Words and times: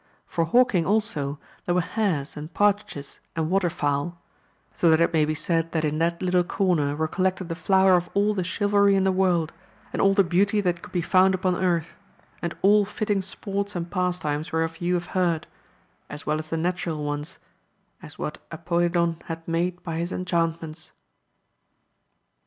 For 0.25 0.45
hawking 0.45 0.83
also, 0.83 1.37
there 1.67 1.75
were 1.75 1.81
hares, 1.81 2.35
and 2.35 2.51
partridges, 2.51 3.19
and 3.35 3.51
water 3.51 3.69
fowl; 3.69 4.19
so 4.73 4.89
that 4.89 4.99
it 4.99 5.13
may 5.13 5.25
be 5.25 5.35
said 5.35 5.73
that 5.73 5.85
in 5.85 5.99
that 5.99 6.23
little 6.23 6.43
corner 6.43 6.95
were 6.95 7.07
collected 7.07 7.49
the 7.49 7.53
flower 7.55 7.93
of 7.93 8.09
all 8.15 8.33
the 8.33 8.43
chivalry 8.43 8.95
in 8.95 9.05
AMADIS 9.05 9.09
OF 9.09 9.17
GAUL 9.17 9.47
269 9.93 9.93
the 9.93 9.93
world, 9.93 9.93
and 9.93 10.01
all 10.01 10.13
the 10.15 10.23
heauty 10.23 10.63
that 10.63 10.81
could 10.81 10.91
be 10.91 11.03
found 11.03 11.35
upon 11.35 11.55
earth, 11.55 11.93
and 12.41 12.55
all 12.63 12.83
fitting 12.83 13.21
sports 13.21 13.75
and 13.75 13.91
pastimes 13.91 14.51
whereof 14.51 14.77
ypu 14.79 14.95
have 14.95 15.05
heard, 15.13 15.45
as 16.09 16.25
well 16.25 16.37
the 16.39 16.57
natural 16.57 17.03
ones, 17.03 17.37
as 18.01 18.17
what 18.17 18.39
Apolidon 18.51 19.21
had 19.25 19.47
made 19.47 19.83
by 19.83 19.97
his 19.97 20.11
enchantments. 20.11 20.93